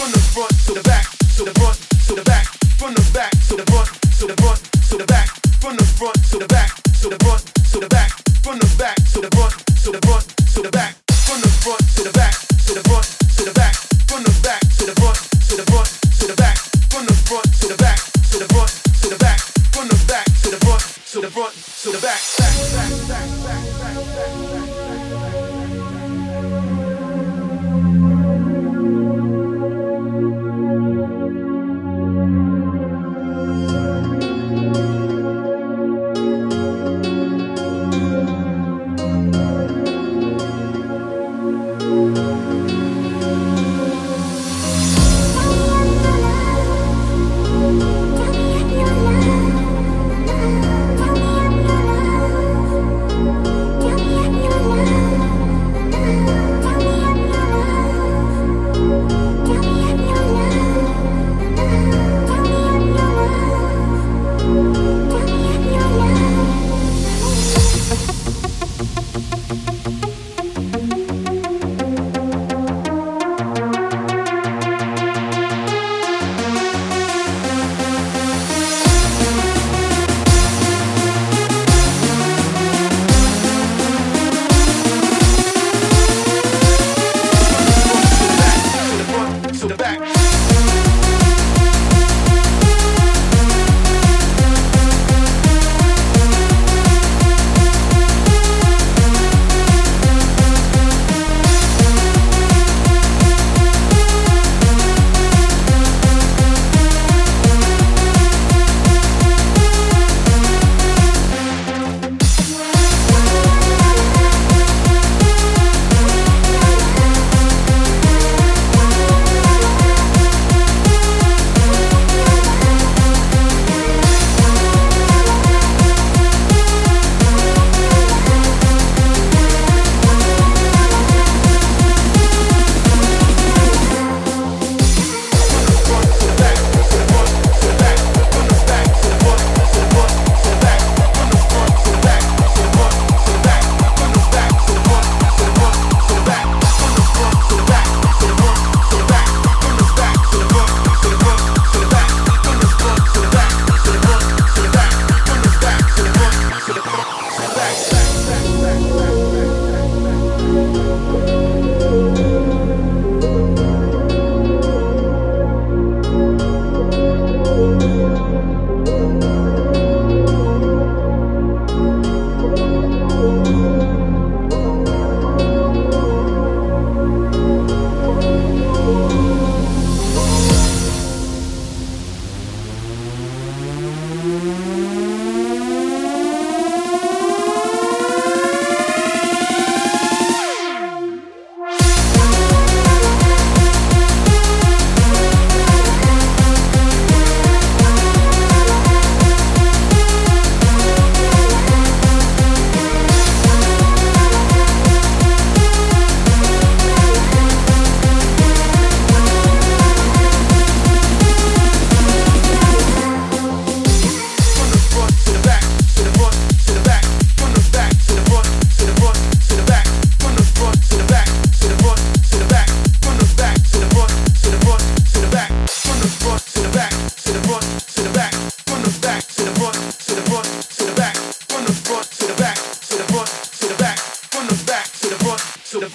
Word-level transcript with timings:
from 0.00 0.12
the 0.12 0.82
back, 0.82 1.04
to 1.36 2.14
the 2.14 2.22
back, 2.22 2.46
from 2.78 2.94
the 2.94 3.10
back, 3.12 3.30
to 3.48 3.56
the 3.56 3.64
front, 3.66 4.62
to 4.88 4.96
the 4.96 5.04
back, 5.04 5.26
from 5.60 5.76
the 5.76 5.84
front, 5.84 6.24
to 6.30 6.38
the 6.38 6.46
back. 6.46 6.69